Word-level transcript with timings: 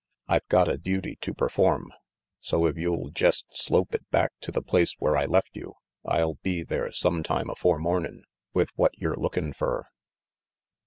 I've 0.27 0.47
got 0.47 0.67
a 0.67 0.79
duty 0.79 1.15
to 1.21 1.31
perform, 1.31 1.93
so 2.39 2.65
if 2.65 2.75
you'll 2.75 3.11
jest 3.11 3.45
slope 3.51 3.93
it 3.93 4.09
back 4.09 4.31
to 4.41 4.51
the 4.51 4.63
place 4.63 4.95
where 4.97 5.15
I 5.15 5.27
left 5.27 5.51
you, 5.53 5.75
I'll 6.03 6.39
be 6.41 6.63
there 6.63 6.87
sumtime 6.91 7.51
afore 7.51 7.77
mornin' 7.77 8.23
with 8.51 8.71
what 8.75 8.97
yer 8.97 9.13
looking 9.15 9.53
fer." 9.53 9.85